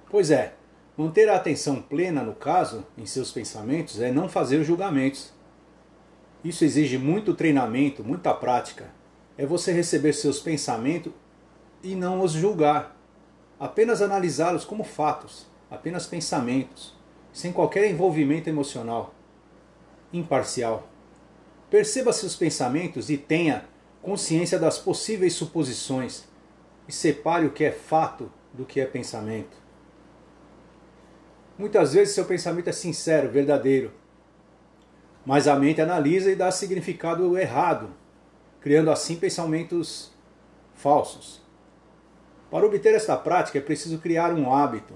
[0.09, 0.53] Pois é,
[0.97, 5.31] manter a atenção plena no caso, em seus pensamentos, é não fazer julgamentos.
[6.43, 8.91] Isso exige muito treinamento, muita prática.
[9.37, 11.11] É você receber seus pensamentos
[11.81, 12.95] e não os julgar,
[13.59, 16.95] apenas analisá-los como fatos, apenas pensamentos,
[17.31, 19.13] sem qualquer envolvimento emocional,
[20.11, 20.87] imparcial.
[21.69, 23.65] Perceba seus pensamentos e tenha
[24.01, 26.25] consciência das possíveis suposições
[26.87, 29.62] e separe o que é fato do que é pensamento.
[31.57, 33.91] Muitas vezes seu pensamento é sincero, verdadeiro,
[35.25, 37.91] mas a mente analisa e dá significado errado,
[38.59, 40.11] criando assim pensamentos
[40.73, 41.41] falsos.
[42.49, 44.93] Para obter esta prática é preciso criar um hábito.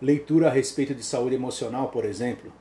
[0.00, 2.52] Leitura a respeito de saúde emocional, por exemplo.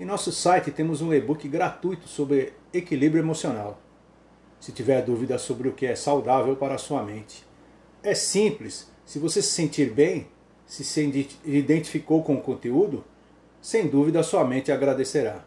[0.00, 3.80] Em nosso site temos um e-book gratuito sobre equilíbrio emocional.
[4.58, 7.46] Se tiver dúvida sobre o que é saudável para a sua mente.
[8.02, 10.28] É simples, se você se sentir bem,
[10.66, 13.04] se se identificou com o conteúdo,
[13.62, 15.44] sem dúvida sua mente agradecerá.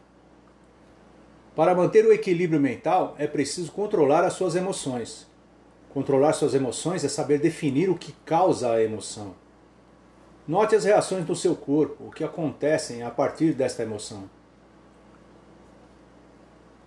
[1.55, 5.27] Para manter o equilíbrio mental, é preciso controlar as suas emoções.
[5.89, 9.35] Controlar suas emoções é saber definir o que causa a emoção.
[10.47, 14.29] Note as reações do seu corpo, o que acontecem a partir desta emoção.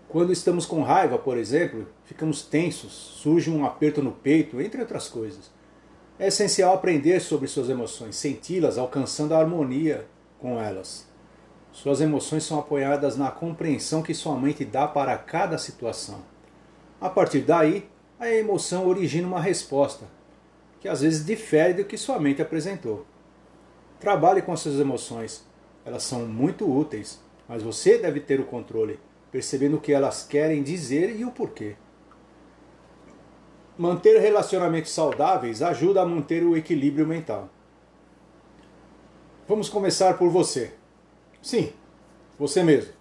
[0.08, 5.08] Quando estamos com raiva, por exemplo, ficamos tensos, surge um aperto no peito, entre outras
[5.08, 5.50] coisas.
[6.22, 10.06] É essencial aprender sobre suas emoções, senti-las alcançando a harmonia
[10.38, 11.04] com elas.
[11.72, 16.22] Suas emoções são apoiadas na compreensão que sua mente dá para cada situação.
[17.00, 20.04] A partir daí, a emoção origina uma resposta,
[20.78, 23.04] que às vezes difere do que sua mente apresentou.
[23.98, 25.44] Trabalhe com suas emoções,
[25.84, 29.00] elas são muito úteis, mas você deve ter o controle,
[29.32, 31.74] percebendo o que elas querem dizer e o porquê.
[33.78, 37.48] Manter relacionamentos saudáveis ajuda a manter o equilíbrio mental.
[39.48, 40.74] Vamos começar por você.
[41.40, 41.72] Sim,
[42.38, 42.92] você mesmo.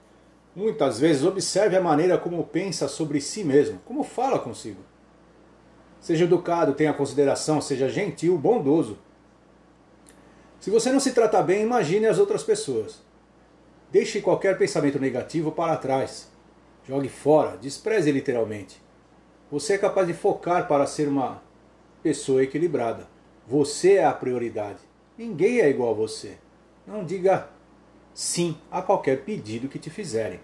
[0.55, 4.81] Muitas vezes observe a maneira como pensa sobre si mesmo, como fala consigo.
[5.99, 8.97] Seja educado, tenha consideração, seja gentil, bondoso.
[10.59, 13.01] Se você não se trata bem, imagine as outras pessoas.
[13.91, 16.31] Deixe qualquer pensamento negativo para trás.
[16.87, 18.81] Jogue fora, despreze literalmente.
[19.51, 21.41] Você é capaz de focar para ser uma
[22.01, 23.05] pessoa equilibrada.
[23.45, 24.79] Você é a prioridade.
[25.17, 26.37] Ninguém é igual a você.
[26.87, 27.49] Não diga
[28.13, 30.39] sim a qualquer pedido que te fizerem.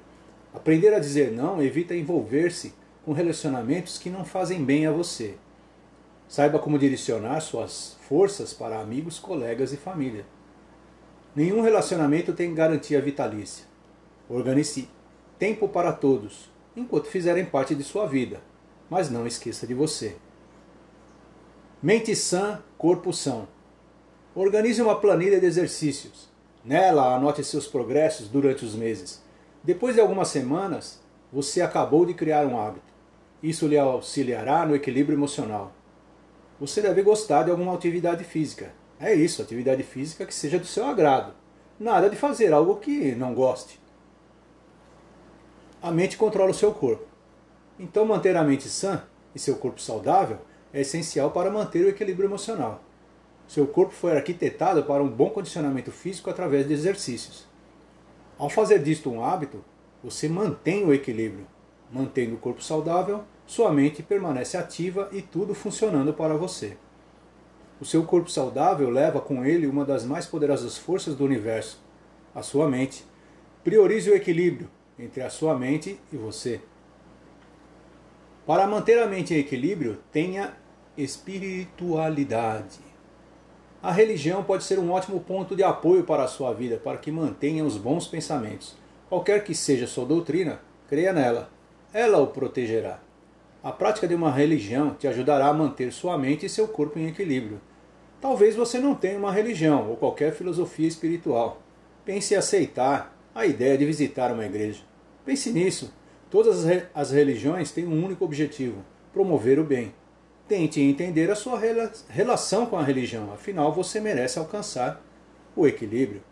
[0.53, 2.73] Aprender a dizer não evita envolver-se
[3.05, 5.37] com relacionamentos que não fazem bem a você.
[6.27, 10.25] Saiba como direcionar suas forças para amigos, colegas e família.
[11.33, 13.65] Nenhum relacionamento tem garantia vitalícia.
[14.27, 14.89] Organize
[15.39, 18.41] tempo para todos, enquanto fizerem parte de sua vida,
[18.89, 20.15] mas não esqueça de você.
[21.82, 23.47] Mente sã, corpo são.
[24.34, 26.30] Organize uma planilha de exercícios.
[26.63, 29.21] Nela, anote seus progressos durante os meses.
[29.63, 31.00] Depois de algumas semanas,
[31.32, 32.93] você acabou de criar um hábito.
[33.41, 35.73] Isso lhe auxiliará no equilíbrio emocional
[36.60, 38.71] você deve gostar de alguma atividade física.
[39.00, 41.34] É isso, atividade física que seja do seu agrado.
[41.80, 43.80] Nada de fazer algo que não goste.
[45.82, 47.06] A mente controla o seu corpo.
[47.79, 49.03] Então, manter a mente sã
[49.35, 50.39] e seu corpo saudável
[50.73, 52.81] é essencial para manter o equilíbrio emocional.
[53.47, 57.47] Seu corpo foi arquitetado para um bom condicionamento físico através de exercícios.
[58.37, 59.63] Ao fazer disto um hábito,
[60.03, 61.47] você mantém o equilíbrio,
[61.91, 66.75] mantendo o corpo saudável sua mente permanece ativa e tudo funcionando para você.
[67.79, 71.79] O seu corpo saudável leva com ele uma das mais poderosas forças do universo,
[72.35, 73.05] a sua mente.
[73.63, 76.59] Priorize o equilíbrio entre a sua mente e você.
[78.47, 80.53] Para manter a mente em equilíbrio, tenha
[80.95, 82.79] espiritualidade.
[83.83, 87.12] A religião pode ser um ótimo ponto de apoio para a sua vida, para que
[87.12, 88.77] mantenha os bons pensamentos.
[89.10, 91.49] Qualquer que seja sua doutrina, creia nela.
[91.93, 93.01] Ela o protegerá.
[93.62, 97.07] A prática de uma religião te ajudará a manter sua mente e seu corpo em
[97.07, 97.60] equilíbrio.
[98.21, 101.62] Talvez você não tenha uma religião ou qualquer filosofia espiritual.
[102.05, 104.83] Pense em aceitar a ideia de visitar uma igreja.
[105.25, 105.93] Pense nisso.
[106.29, 109.93] Todas as religiões têm um único objetivo: promover o bem.
[110.47, 111.59] Tente entender a sua
[112.07, 115.04] relação com a religião, afinal você merece alcançar
[115.56, 116.23] o equilíbrio.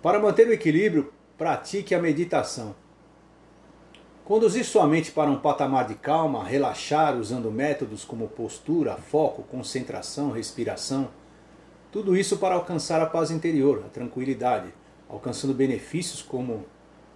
[0.00, 2.76] Para manter o equilíbrio, pratique a meditação.
[4.24, 10.30] Conduzir sua mente para um patamar de calma, relaxar usando métodos como postura, foco, concentração,
[10.30, 11.08] respiração.
[11.90, 14.72] Tudo isso para alcançar a paz interior, a tranquilidade,
[15.08, 16.64] alcançando benefícios como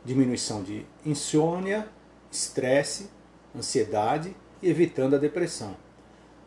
[0.04, 1.88] diminuição de insônia,
[2.30, 3.10] estresse,
[3.56, 5.76] ansiedade e evitando a depressão.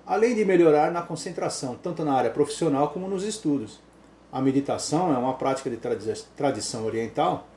[0.05, 3.79] Além de melhorar na concentração, tanto na área profissional como nos estudos.
[4.31, 5.77] A meditação é uma prática de
[6.35, 7.47] tradição oriental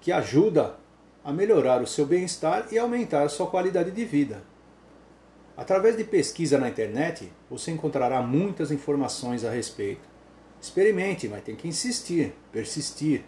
[0.00, 0.76] que ajuda
[1.24, 4.42] a melhorar o seu bem-estar e aumentar a sua qualidade de vida.
[5.56, 10.08] Através de pesquisa na internet, você encontrará muitas informações a respeito.
[10.60, 13.24] Experimente, mas tem que insistir, persistir.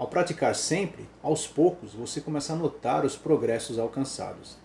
[0.00, 4.56] Ao praticar sempre, aos poucos você começa a notar os progressos alcançados.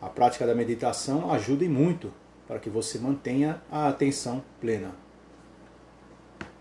[0.00, 2.12] A prática da meditação ajuda e muito
[2.46, 4.94] para que você mantenha a atenção plena.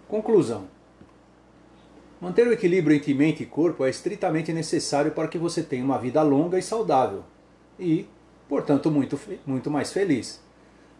[0.07, 0.65] Conclusão:
[2.19, 5.99] Manter o equilíbrio entre mente e corpo é estritamente necessário para que você tenha uma
[5.99, 7.23] vida longa e saudável
[7.79, 8.07] e,
[8.47, 10.41] portanto, muito, muito mais feliz.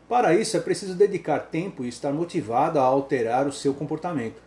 [0.08, 4.40] Para isso é preciso dedicar tempo e estar motivado a alterar o seu comportamento,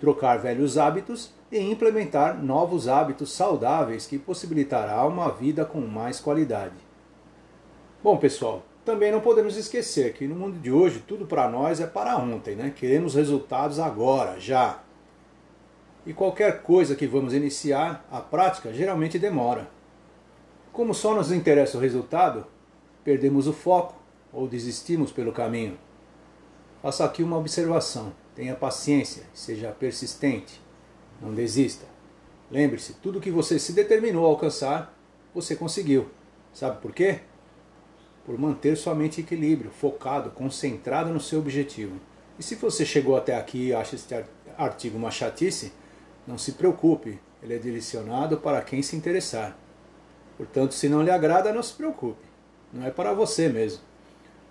[0.00, 6.74] trocar velhos hábitos e implementar novos hábitos saudáveis que possibilitará uma vida com mais qualidade.
[8.02, 11.86] Bom, pessoal, também não podemos esquecer que no mundo de hoje tudo para nós é
[11.86, 12.72] para ontem, né?
[12.74, 14.80] Queremos resultados agora, já.
[16.04, 19.68] E qualquer coisa que vamos iniciar, a prática geralmente demora.
[20.72, 22.46] Como só nos interessa o resultado,
[23.02, 23.94] perdemos o foco
[24.32, 25.78] ou desistimos pelo caminho.
[26.82, 28.12] Faça aqui uma observação.
[28.36, 30.60] Tenha paciência, seja persistente,
[31.20, 31.86] não desista.
[32.50, 34.96] Lembre-se, tudo que você se determinou a alcançar,
[35.34, 36.08] você conseguiu.
[36.52, 37.20] Sabe por quê?
[38.24, 41.96] Por manter sua mente em equilíbrio, focado, concentrado no seu objetivo.
[42.38, 44.14] E se você chegou até aqui e acha este
[44.56, 45.72] artigo uma chatice,
[46.26, 49.56] não se preocupe, ele é direcionado para quem se interessar.
[50.36, 52.24] Portanto, se não lhe agrada, não se preocupe.
[52.72, 53.80] Não é para você mesmo.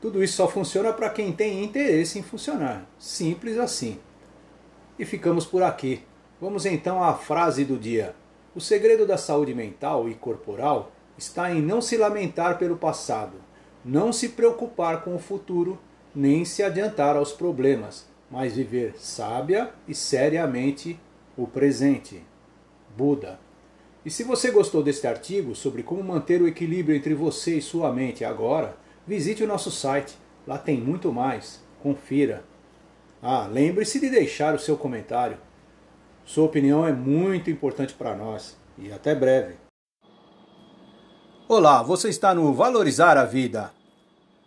[0.02, 2.88] Tudo isso só funciona para quem tem interesse em funcionar.
[2.98, 4.00] Simples assim.
[4.98, 6.04] E ficamos por aqui.
[6.40, 8.14] Vamos então à frase do dia.
[8.54, 13.38] O segredo da saúde mental e corporal está em não se lamentar pelo passado,
[13.84, 15.80] não se preocupar com o futuro,
[16.14, 21.00] nem se adiantar aos problemas, mas viver sábia e seriamente
[21.38, 22.22] o presente.
[22.98, 23.40] Buda.
[24.06, 27.94] E se você gostou deste artigo sobre como manter o equilíbrio entre você e sua
[27.94, 28.78] mente agora,
[29.08, 30.18] visite o nosso site.
[30.46, 31.62] Lá tem muito mais.
[31.82, 32.44] Confira.
[33.22, 35.38] Ah, lembre-se de deixar o seu comentário.
[36.26, 38.58] Sua opinião é muito importante para nós.
[38.80, 39.58] E até breve.
[41.48, 43.72] Olá, você está no Valorizar a Vida.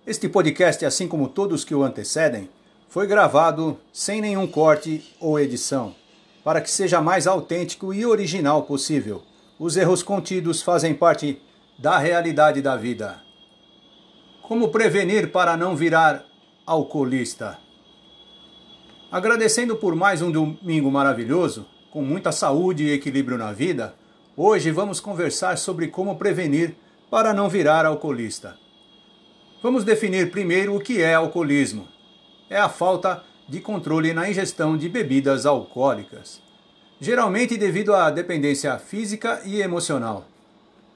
[0.05, 2.51] Este podcast, assim como todos que o antecedem,
[2.89, 5.95] foi gravado sem nenhum corte ou edição,
[6.43, 9.23] para que seja mais autêntico e original possível.
[9.57, 11.41] Os erros contidos fazem parte
[11.79, 13.21] da realidade da vida.
[14.43, 16.25] Como prevenir para não virar
[16.67, 17.68] alcoolista?
[19.11, 23.95] Agradecendo por mais um domingo maravilhoso, com muita saúde e equilíbrio na vida,
[24.37, 26.75] hoje vamos conversar sobre como prevenir
[27.11, 28.57] para não virar alcoolista.
[29.63, 31.89] Vamos definir primeiro o que é alcoolismo.
[32.51, 36.47] É a falta de controle na ingestão de bebidas alcoólicas
[37.01, 40.27] geralmente devido à dependência física e emocional.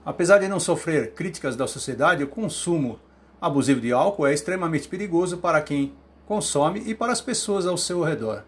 [0.04, 2.98] Apesar de não sofrer críticas da sociedade, o consumo
[3.40, 5.92] abusivo de álcool é extremamente perigoso para quem
[6.26, 8.44] consome e para as pessoas ao seu redor.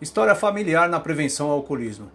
[0.00, 2.10] História familiar na prevenção ao alcoolismo.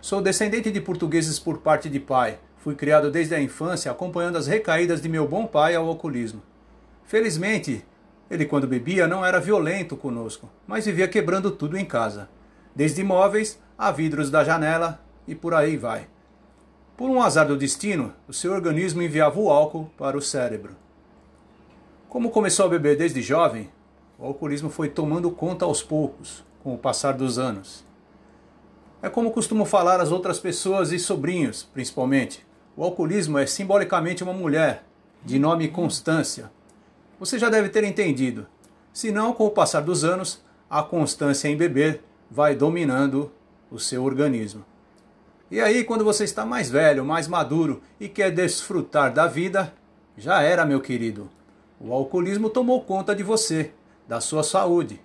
[0.00, 2.38] Sou descendente de portugueses por parte de pai.
[2.58, 6.42] Fui criado desde a infância acompanhando as recaídas de meu bom pai ao alcoolismo.
[7.04, 7.84] Felizmente,
[8.30, 12.28] ele, quando bebia, não era violento conosco, mas vivia quebrando tudo em casa,
[12.74, 16.06] desde móveis a vidros da janela e por aí vai.
[16.96, 20.83] Por um azar do destino, o seu organismo enviava o álcool para o cérebro.
[22.14, 23.68] Como começou a beber desde jovem,
[24.16, 27.84] o alcoolismo foi tomando conta aos poucos, com o passar dos anos.
[29.02, 32.46] É como costumo falar às outras pessoas e sobrinhos, principalmente.
[32.76, 34.84] O alcoolismo é simbolicamente uma mulher,
[35.24, 36.52] de nome Constância.
[37.18, 38.46] Você já deve ter entendido.
[38.92, 40.40] Se não, com o passar dos anos,
[40.70, 42.00] a constância em beber
[42.30, 43.32] vai dominando
[43.72, 44.64] o seu organismo.
[45.50, 49.74] E aí, quando você está mais velho, mais maduro e quer desfrutar da vida,
[50.16, 51.28] já era, meu querido.
[51.86, 53.70] O alcoolismo tomou conta de você,
[54.08, 55.02] da sua saúde.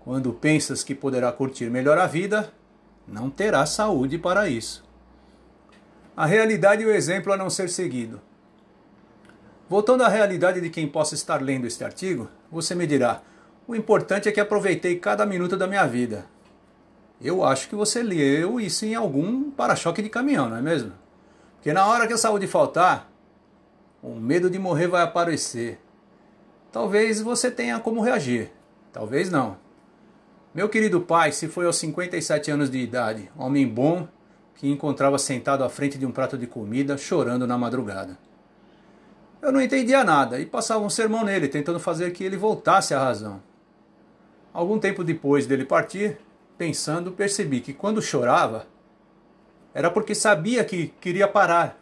[0.00, 2.52] Quando pensas que poderá curtir melhor a vida,
[3.06, 4.84] não terá saúde para isso.
[6.16, 8.20] A realidade e o exemplo a não ser seguido.
[9.68, 13.22] Voltando à realidade de quem possa estar lendo este artigo, você me dirá:
[13.64, 16.26] o importante é que aproveitei cada minuto da minha vida.
[17.20, 20.92] Eu acho que você leu isso em algum para-choque de caminhão, não é mesmo?
[21.54, 23.08] Porque na hora que a saúde faltar,
[24.02, 25.83] o medo de morrer vai aparecer.
[26.74, 28.50] Talvez você tenha como reagir,
[28.92, 29.56] talvez não.
[30.52, 34.08] Meu querido pai se foi aos 57 anos de idade, homem bom
[34.56, 38.18] que encontrava sentado à frente de um prato de comida, chorando na madrugada.
[39.40, 42.98] Eu não entendia nada e passava um sermão nele, tentando fazer que ele voltasse à
[42.98, 43.40] razão.
[44.52, 46.18] Algum tempo depois dele partir,
[46.58, 48.66] pensando, percebi que quando chorava,
[49.72, 51.80] era porque sabia que queria parar,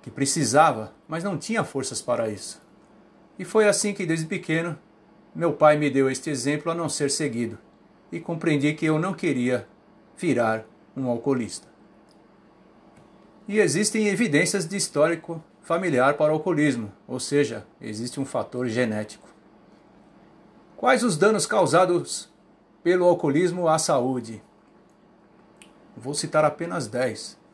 [0.00, 2.62] que precisava, mas não tinha forças para isso.
[3.38, 4.78] E foi assim que, desde pequeno,
[5.34, 7.58] meu pai me deu este exemplo a não ser seguido,
[8.10, 9.66] e compreendi que eu não queria
[10.16, 10.64] virar
[10.96, 11.68] um alcoolista.
[13.48, 19.28] E existem evidências de histórico familiar para o alcoolismo, ou seja, existe um fator genético.
[20.76, 22.32] Quais os danos causados
[22.82, 24.42] pelo alcoolismo à saúde?
[25.96, 27.44] Vou citar apenas 10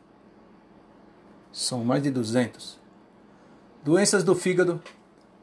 [1.52, 2.78] são mais de 200.
[3.82, 4.80] Doenças do fígado,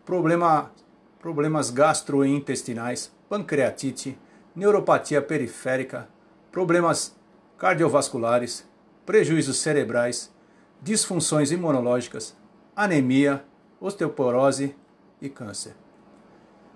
[0.08, 0.72] problema,
[1.20, 4.18] problemas gastrointestinais, pancreatite,
[4.56, 6.08] neuropatia periférica,
[6.50, 7.14] problemas
[7.58, 8.66] cardiovasculares,
[9.06, 10.34] prejuízos cerebrais,
[10.82, 12.38] disfunções imunológicas,
[12.74, 13.44] anemia,
[13.82, 14.74] osteoporose
[15.22, 15.76] e câncer.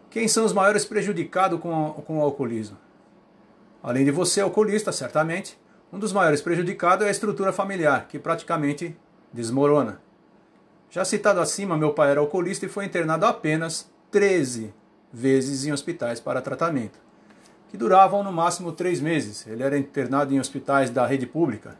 [0.09, 2.77] Quem são os maiores prejudicados com, com o alcoolismo?
[3.81, 5.57] Além de você, alcoolista, certamente,
[5.91, 8.93] um dos maiores prejudicados é a estrutura familiar, que praticamente
[9.31, 10.01] desmorona.
[10.91, 14.73] Já citado acima, meu pai era alcoolista e foi internado apenas 13
[15.11, 16.99] vezes em hospitais para tratamento,
[17.69, 19.47] que duravam no máximo três meses.
[19.47, 21.77] Ele era internado em hospitais da rede pública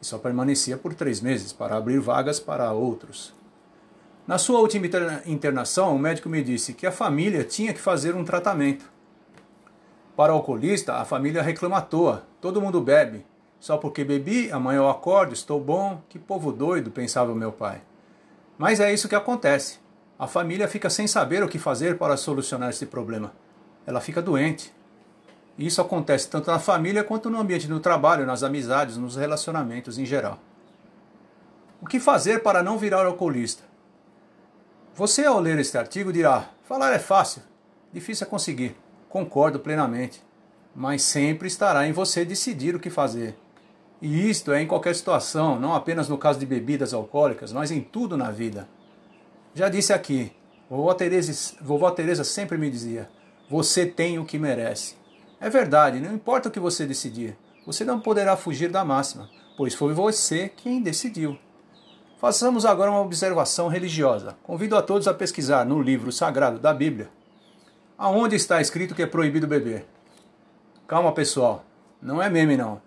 [0.00, 3.34] e só permanecia por três meses para abrir vagas para outros.
[4.24, 4.86] Na sua última
[5.26, 8.88] internação, o médico me disse que a família tinha que fazer um tratamento.
[10.16, 13.26] Para o alcoolista, a família reclama à toa, todo mundo bebe,
[13.58, 16.00] só porque bebi, amanhã eu acordo, estou bom.
[16.08, 17.82] Que povo doido, pensava o meu pai.
[18.58, 19.78] Mas é isso que acontece.
[20.18, 23.32] A família fica sem saber o que fazer para solucionar esse problema.
[23.86, 24.74] Ela fica doente.
[25.56, 29.96] E isso acontece tanto na família quanto no ambiente do trabalho, nas amizades, nos relacionamentos
[29.96, 30.40] em geral.
[31.80, 33.62] O que fazer para não virar alcoolista?
[34.96, 37.42] Você, ao ler este artigo, dirá: falar é fácil,
[37.92, 38.76] difícil é conseguir.
[39.08, 40.20] Concordo plenamente.
[40.74, 43.36] Mas sempre estará em você decidir o que fazer.
[44.00, 47.80] E isto é em qualquer situação, não apenas no caso de bebidas alcoólicas, mas em
[47.80, 48.68] tudo na vida.
[49.54, 50.32] Já disse aqui,
[50.70, 53.08] vovó Teresa, vovó Teresa sempre me dizia:
[53.50, 54.96] você tem o que merece.
[55.40, 57.36] É verdade, não importa o que você decidir,
[57.66, 61.38] você não poderá fugir da máxima, pois foi você quem decidiu.
[62.18, 64.36] Façamos agora uma observação religiosa.
[64.42, 67.08] Convido a todos a pesquisar no livro sagrado da Bíblia
[67.98, 69.84] aonde está escrito que é proibido beber.
[70.86, 71.64] Calma, pessoal,
[72.00, 72.80] não é meme não.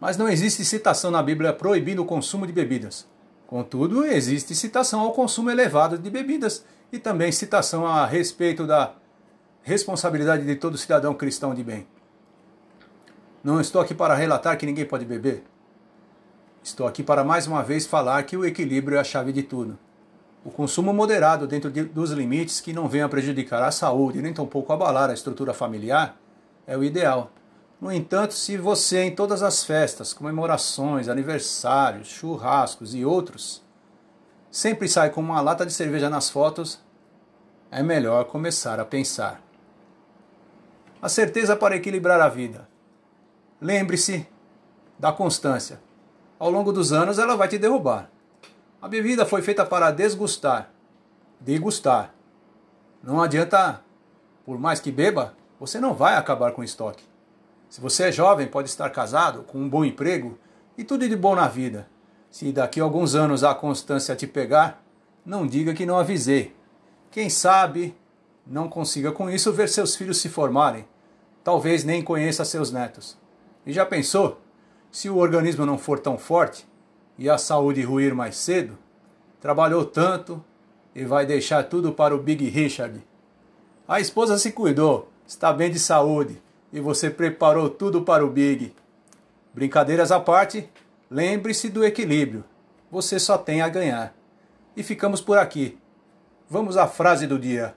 [0.00, 3.06] Mas não existe citação na Bíblia proibindo o consumo de bebidas.
[3.46, 8.92] Contudo, existe citação ao consumo elevado de bebidas e também citação a respeito da
[9.62, 11.86] responsabilidade de todo cidadão cristão de bem.
[13.42, 15.44] Não estou aqui para relatar que ninguém pode beber.
[16.62, 19.78] Estou aqui para mais uma vez falar que o equilíbrio é a chave de tudo.
[20.44, 24.72] O consumo moderado dentro de, dos limites que não venha prejudicar a saúde nem tampouco
[24.72, 26.16] abalar a estrutura familiar
[26.66, 27.30] é o ideal.
[27.80, 33.62] No entanto, se você em todas as festas, comemorações, aniversários, churrascos e outros,
[34.50, 36.80] sempre sai com uma lata de cerveja nas fotos,
[37.70, 39.40] é melhor começar a pensar.
[41.00, 42.68] A certeza para equilibrar a vida.
[43.60, 44.26] Lembre-se
[44.98, 45.80] da constância.
[46.36, 48.10] Ao longo dos anos ela vai te derrubar.
[48.82, 50.72] A bebida foi feita para desgustar,
[51.38, 52.12] degustar.
[53.02, 53.84] Não adianta,
[54.44, 57.07] por mais que beba, você não vai acabar com o estoque.
[57.68, 60.38] Se você é jovem, pode estar casado, com um bom emprego
[60.76, 61.86] e tudo de bom na vida.
[62.30, 64.82] Se daqui a alguns anos a constância te pegar,
[65.24, 66.54] não diga que não avisei.
[67.10, 67.94] Quem sabe
[68.46, 70.86] não consiga com isso ver seus filhos se formarem.
[71.44, 73.18] Talvez nem conheça seus netos.
[73.66, 74.40] E já pensou?
[74.90, 76.66] Se o organismo não for tão forte
[77.18, 78.78] e a saúde ruir mais cedo,
[79.40, 80.42] trabalhou tanto
[80.94, 83.06] e vai deixar tudo para o Big Richard.
[83.86, 86.40] A esposa se cuidou, está bem de saúde
[86.72, 88.74] e você preparou tudo para o Big.
[89.54, 90.68] Brincadeiras à parte,
[91.10, 92.44] lembre-se do equilíbrio.
[92.90, 94.14] Você só tem a ganhar.
[94.76, 95.78] E ficamos por aqui.
[96.48, 97.74] Vamos à frase do dia.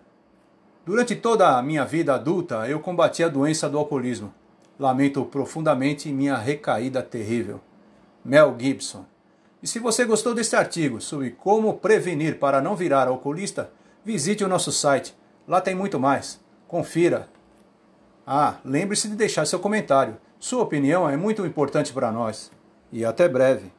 [0.85, 4.33] Durante toda a minha vida adulta, eu combati a doença do alcoolismo.
[4.79, 7.59] Lamento profundamente minha recaída terrível.
[8.23, 9.05] Mel Gibson.
[9.61, 13.71] E se você gostou deste artigo sobre como prevenir para não virar alcoolista,
[14.03, 15.15] visite o nosso site.
[15.47, 16.39] Lá tem muito mais.
[16.67, 17.29] Confira.
[18.33, 20.15] Ah, lembre-se de deixar seu comentário.
[20.39, 22.49] Sua opinião é muito importante para nós.
[22.89, 23.73] E até breve.